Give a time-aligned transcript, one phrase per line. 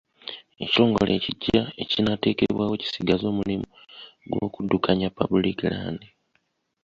[0.63, 3.67] Ekitongole ekiggya ekinaateekebwawo kisigaze omulimu
[4.29, 6.01] gw'okuddukanya public land.